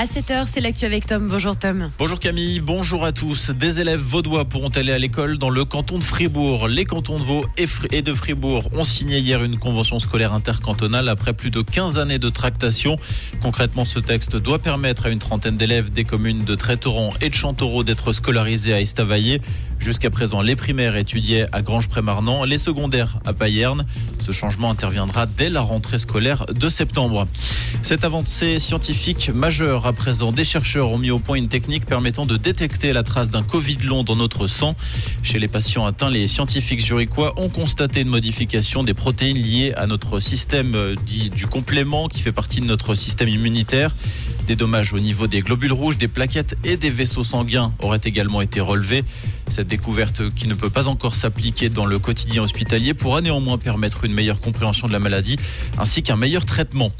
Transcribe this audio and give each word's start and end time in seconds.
À 0.00 0.04
7h, 0.04 0.46
c'est 0.46 0.60
l'actu 0.60 0.84
avec 0.84 1.06
Tom. 1.06 1.26
Bonjour 1.26 1.56
Tom. 1.56 1.90
Bonjour 1.98 2.20
Camille, 2.20 2.60
bonjour 2.60 3.04
à 3.04 3.10
tous. 3.10 3.50
Des 3.50 3.80
élèves 3.80 3.98
vaudois 3.98 4.44
pourront 4.44 4.68
aller 4.68 4.92
à 4.92 4.98
l'école 4.98 5.38
dans 5.38 5.50
le 5.50 5.64
canton 5.64 5.98
de 5.98 6.04
Fribourg. 6.04 6.68
Les 6.68 6.84
cantons 6.84 7.18
de 7.18 7.24
Vaud 7.24 7.44
et 7.90 8.00
de 8.00 8.12
Fribourg 8.12 8.70
ont 8.74 8.84
signé 8.84 9.18
hier 9.18 9.42
une 9.42 9.58
convention 9.58 9.98
scolaire 9.98 10.32
intercantonale 10.32 11.08
après 11.08 11.32
plus 11.32 11.50
de 11.50 11.62
15 11.62 11.98
années 11.98 12.20
de 12.20 12.30
tractation. 12.30 12.96
Concrètement, 13.42 13.84
ce 13.84 13.98
texte 13.98 14.36
doit 14.36 14.60
permettre 14.60 15.06
à 15.06 15.08
une 15.08 15.18
trentaine 15.18 15.56
d'élèves 15.56 15.90
des 15.90 16.04
communes 16.04 16.44
de 16.44 16.54
Trétoron 16.54 17.10
et 17.20 17.28
de 17.28 17.34
Chantaureau 17.34 17.82
d'être 17.82 18.12
scolarisés 18.12 18.74
à 18.74 18.80
Estavayer. 18.80 19.40
Jusqu'à 19.78 20.10
présent, 20.10 20.40
les 20.40 20.56
primaires 20.56 20.96
étudiaient 20.96 21.46
à 21.52 21.62
Grange-Prémarnan, 21.62 22.44
les 22.44 22.58
secondaires 22.58 23.18
à 23.24 23.32
Payerne. 23.32 23.86
Ce 24.24 24.32
changement 24.32 24.70
interviendra 24.70 25.26
dès 25.26 25.48
la 25.48 25.60
rentrée 25.60 25.98
scolaire 25.98 26.46
de 26.46 26.68
septembre. 26.68 27.26
Cette 27.82 28.04
avancée 28.04 28.58
scientifique 28.58 29.30
majeure 29.32 29.86
à 29.86 29.92
présent, 29.92 30.32
des 30.32 30.44
chercheurs 30.44 30.90
ont 30.90 30.98
mis 30.98 31.10
au 31.10 31.18
point 31.18 31.36
une 31.36 31.48
technique 31.48 31.86
permettant 31.86 32.26
de 32.26 32.36
détecter 32.36 32.92
la 32.92 33.02
trace 33.02 33.30
d'un 33.30 33.42
Covid 33.42 33.78
long 33.84 34.02
dans 34.02 34.16
notre 34.16 34.46
sang. 34.46 34.74
Chez 35.22 35.38
les 35.38 35.48
patients 35.48 35.86
atteints, 35.86 36.10
les 36.10 36.28
scientifiques 36.28 36.80
zurichois 36.80 37.32
ont 37.38 37.48
constaté 37.48 38.00
une 38.00 38.08
modification 38.08 38.82
des 38.82 38.94
protéines 38.94 39.38
liées 39.38 39.72
à 39.76 39.86
notre 39.86 40.18
système 40.20 40.74
euh, 40.74 40.94
dit 41.06 41.30
du 41.30 41.46
complément 41.46 42.08
qui 42.08 42.20
fait 42.20 42.32
partie 42.32 42.60
de 42.60 42.66
notre 42.66 42.94
système 42.94 43.28
immunitaire. 43.28 43.92
Des 44.48 44.56
dommages 44.56 44.94
au 44.94 44.98
niveau 44.98 45.26
des 45.26 45.40
globules 45.42 45.74
rouges, 45.74 45.98
des 45.98 46.08
plaquettes 46.08 46.56
et 46.64 46.78
des 46.78 46.88
vaisseaux 46.88 47.22
sanguins 47.22 47.70
auraient 47.80 48.00
également 48.02 48.40
été 48.40 48.60
relevés. 48.60 49.04
Cette 49.50 49.68
découverte 49.68 50.32
qui 50.34 50.48
ne 50.48 50.54
peut 50.54 50.70
pas 50.70 50.88
encore 50.88 51.14
s'appliquer 51.14 51.68
dans 51.68 51.84
le 51.84 51.98
quotidien 51.98 52.42
hospitalier 52.42 52.94
pourra 52.94 53.20
néanmoins 53.20 53.58
permettre 53.58 54.06
une 54.06 54.14
meilleure 54.14 54.40
compréhension 54.40 54.86
de 54.86 54.92
la 54.92 55.00
maladie 55.00 55.36
ainsi 55.76 56.02
qu'un 56.02 56.16
meilleur 56.16 56.46
traitement. 56.46 56.92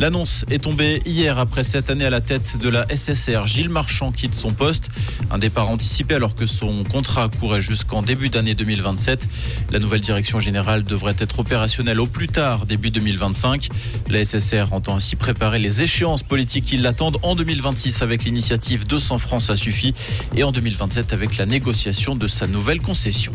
L'annonce 0.00 0.44
est 0.48 0.62
tombée 0.62 1.02
hier 1.04 1.38
après 1.38 1.64
cette 1.64 1.90
année 1.90 2.04
à 2.04 2.10
la 2.10 2.20
tête 2.20 2.56
de 2.56 2.68
la 2.68 2.86
SSR. 2.94 3.46
Gilles 3.46 3.68
Marchand 3.68 4.12
quitte 4.12 4.34
son 4.34 4.52
poste. 4.52 4.90
Un 5.30 5.38
départ 5.38 5.68
anticipé 5.68 6.14
alors 6.14 6.36
que 6.36 6.46
son 6.46 6.84
contrat 6.84 7.28
courait 7.28 7.60
jusqu'en 7.60 8.02
début 8.02 8.28
d'année 8.28 8.54
2027. 8.54 9.26
La 9.72 9.80
nouvelle 9.80 10.00
direction 10.00 10.38
générale 10.38 10.84
devrait 10.84 11.16
être 11.18 11.40
opérationnelle 11.40 11.98
au 11.98 12.06
plus 12.06 12.28
tard 12.28 12.64
début 12.64 12.90
2025. 12.90 13.68
La 14.08 14.24
SSR 14.24 14.72
entend 14.72 14.94
ainsi 14.94 15.16
préparer 15.16 15.58
les 15.58 15.82
échéances 15.82 16.22
politiques 16.22 16.66
qui 16.66 16.76
l'attendent 16.76 17.18
en 17.22 17.34
2026 17.34 18.00
avec 18.02 18.24
l'initiative 18.24 18.86
200 18.86 19.18
francs 19.18 19.42
ça 19.42 19.56
suffit 19.56 19.94
et 20.36 20.44
en 20.44 20.52
2027 20.52 21.12
avec 21.12 21.36
la 21.36 21.46
négociation 21.46 22.14
de 22.14 22.28
sa 22.28 22.46
nouvelle 22.46 22.80
concession. 22.80 23.32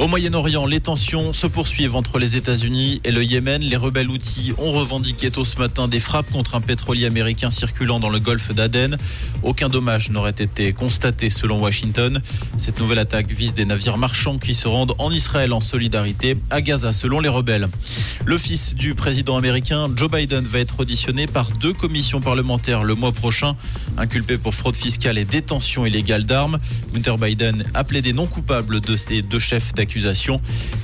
Au 0.00 0.06
Moyen-Orient, 0.06 0.64
les 0.64 0.80
tensions 0.80 1.34
se 1.34 1.46
poursuivent 1.46 1.94
entre 1.94 2.18
les 2.18 2.34
États-Unis 2.34 3.02
et 3.04 3.12
le 3.12 3.22
Yémen. 3.22 3.60
Les 3.60 3.76
rebelles 3.76 4.08
outils 4.08 4.54
ont 4.56 4.72
revendiqué 4.72 5.30
tôt 5.30 5.44
ce 5.44 5.58
matin 5.58 5.88
des 5.88 6.00
frappes 6.00 6.32
contre 6.32 6.54
un 6.54 6.62
pétrolier 6.62 7.04
américain 7.04 7.50
circulant 7.50 8.00
dans 8.00 8.08
le 8.08 8.18
golfe 8.18 8.54
d'Aden. 8.54 8.96
Aucun 9.42 9.68
dommage 9.68 10.08
n'aurait 10.08 10.30
été 10.30 10.72
constaté 10.72 11.28
selon 11.28 11.60
Washington. 11.60 12.18
Cette 12.56 12.80
nouvelle 12.80 12.98
attaque 12.98 13.30
vise 13.30 13.52
des 13.52 13.66
navires 13.66 13.98
marchands 13.98 14.38
qui 14.38 14.54
se 14.54 14.68
rendent 14.68 14.94
en 14.96 15.10
Israël 15.10 15.52
en 15.52 15.60
solidarité 15.60 16.38
à 16.48 16.62
Gaza 16.62 16.94
selon 16.94 17.20
les 17.20 17.28
rebelles. 17.28 17.68
Le 18.24 18.38
fils 18.38 18.74
du 18.74 18.94
président 18.94 19.36
américain, 19.36 19.90
Joe 19.94 20.10
Biden, 20.10 20.46
va 20.46 20.60
être 20.60 20.80
auditionné 20.80 21.26
par 21.26 21.50
deux 21.50 21.74
commissions 21.74 22.22
parlementaires 22.22 22.84
le 22.84 22.94
mois 22.94 23.12
prochain, 23.12 23.54
inculpé 23.98 24.38
pour 24.38 24.54
fraude 24.54 24.76
fiscale 24.76 25.18
et 25.18 25.26
détention 25.26 25.84
illégale 25.84 26.24
d'armes. 26.24 26.58
Hunter 26.96 27.16
Biden 27.20 27.64
a 27.74 27.84
plaidé 27.84 28.14
non 28.14 28.26
coupable 28.26 28.80
de 28.80 28.96
ces 28.96 29.20
deux 29.20 29.38
chefs 29.38 29.74
d'accusation 29.74 29.89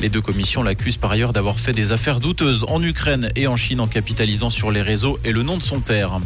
les 0.00 0.08
deux 0.08 0.20
commissions 0.20 0.62
l'accusent 0.62 0.96
par 0.96 1.10
ailleurs 1.10 1.32
d'avoir 1.32 1.58
fait 1.58 1.72
des 1.72 1.90
affaires 1.90 2.20
douteuses 2.20 2.64
en 2.68 2.80
Ukraine 2.82 3.30
et 3.34 3.48
en 3.48 3.56
Chine 3.56 3.80
en 3.80 3.88
capitalisant 3.88 4.50
sur 4.50 4.70
les 4.70 4.82
réseaux 4.82 5.18
et 5.24 5.32
le 5.32 5.42
nom 5.42 5.56
de 5.56 5.62
son 5.62 5.80
père. 5.80 6.20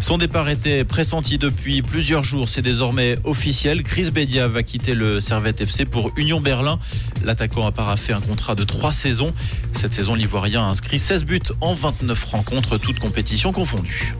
Son 0.00 0.16
départ 0.16 0.48
était 0.48 0.84
pressenti 0.84 1.36
depuis 1.36 1.82
plusieurs 1.82 2.24
jours. 2.24 2.48
C'est 2.48 2.62
désormais 2.62 3.18
officiel. 3.24 3.82
Chris 3.82 4.10
Bedia 4.10 4.48
va 4.48 4.62
quitter 4.62 4.94
le 4.94 5.20
Servette 5.20 5.60
FC 5.60 5.84
pour 5.84 6.10
Union 6.16 6.40
Berlin. 6.40 6.78
L'attaquant 7.24 7.66
a 7.66 7.72
paraffé 7.72 8.12
un 8.12 8.20
contrat 8.20 8.54
de 8.54 8.64
trois 8.64 8.92
saisons. 8.92 9.34
Cette 9.74 9.92
saison, 9.92 10.14
l'Ivoirien 10.14 10.62
a 10.62 10.66
inscrit 10.66 10.98
16 10.98 11.24
buts 11.24 11.40
en 11.60 11.74
29 11.74 12.24
rencontres, 12.24 12.78
toutes 12.78 12.98
compétitions 12.98 13.52
confondues. 13.52 14.14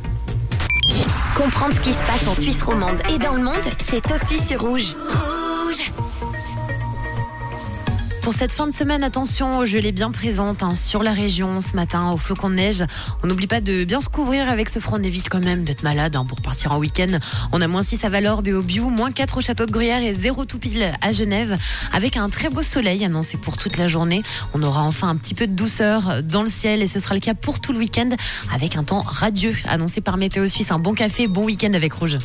Comprendre 1.34 1.74
ce 1.74 1.80
qui 1.80 1.92
se 1.92 2.04
passe 2.04 2.28
en 2.28 2.34
Suisse 2.34 2.62
romande 2.62 3.00
et 3.14 3.18
dans 3.18 3.34
le 3.34 3.42
monde, 3.42 3.54
c'est 3.78 4.04
aussi 4.12 4.38
sur 4.44 4.60
Rouge. 4.60 4.94
Pour 8.26 8.34
cette 8.34 8.50
fin 8.50 8.66
de 8.66 8.72
semaine, 8.72 9.04
attention, 9.04 9.64
je 9.64 9.78
l'ai 9.78 9.92
bien 9.92 10.10
présente 10.10 10.64
hein, 10.64 10.74
sur 10.74 11.04
la 11.04 11.12
région 11.12 11.60
ce 11.60 11.76
matin, 11.76 12.10
au 12.10 12.16
flocon 12.16 12.50
de 12.50 12.56
neige. 12.56 12.84
On 13.22 13.28
n'oublie 13.28 13.46
pas 13.46 13.60
de 13.60 13.84
bien 13.84 14.00
se 14.00 14.08
couvrir 14.08 14.50
avec 14.50 14.68
ce 14.68 14.80
front. 14.80 14.96
On 14.98 15.02
évite 15.04 15.28
quand 15.28 15.44
même 15.44 15.62
d'être 15.62 15.84
malade 15.84 16.16
hein, 16.16 16.24
pour 16.24 16.40
partir 16.40 16.72
en 16.72 16.78
week-end. 16.78 17.20
On 17.52 17.60
a 17.60 17.68
moins 17.68 17.84
6 17.84 18.04
à 18.04 18.08
Valorbe 18.08 18.48
et 18.48 18.52
au 18.52 18.62
Biou, 18.62 18.90
moins 18.90 19.12
4 19.12 19.38
au 19.38 19.40
Château 19.40 19.64
de 19.64 19.70
Gruyère 19.70 20.02
et 20.02 20.12
0 20.12 20.44
tout 20.44 20.58
pile 20.58 20.92
à 21.02 21.12
Genève, 21.12 21.56
avec 21.92 22.16
un 22.16 22.28
très 22.28 22.50
beau 22.50 22.64
soleil 22.64 23.04
annoncé 23.04 23.36
pour 23.36 23.58
toute 23.58 23.76
la 23.76 23.86
journée. 23.86 24.24
On 24.54 24.62
aura 24.64 24.82
enfin 24.82 25.08
un 25.08 25.16
petit 25.16 25.34
peu 25.34 25.46
de 25.46 25.52
douceur 25.52 26.24
dans 26.24 26.42
le 26.42 26.50
ciel 26.50 26.82
et 26.82 26.88
ce 26.88 26.98
sera 26.98 27.14
le 27.14 27.20
cas 27.20 27.34
pour 27.34 27.60
tout 27.60 27.72
le 27.72 27.78
week-end, 27.78 28.08
avec 28.52 28.74
un 28.74 28.82
temps 28.82 29.04
radieux 29.06 29.54
annoncé 29.68 30.00
par 30.00 30.16
Météo 30.16 30.48
Suisse. 30.48 30.72
Un 30.72 30.80
bon 30.80 30.94
café, 30.94 31.28
bon 31.28 31.44
week-end 31.44 31.74
avec 31.74 31.92
Rouge. 31.92 32.18